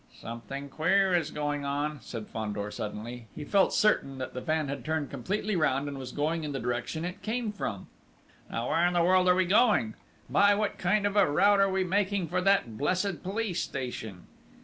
[0.19, 3.27] "Something queer is going on!" said Fandor suddenly.
[3.35, 7.05] He felt certain the van had turned completely round and was going in the direction
[7.05, 7.85] it came from.
[8.49, 9.93] "Now where in the world are we going?...
[10.27, 14.23] By what kind of a route are we making for that blessed police station?"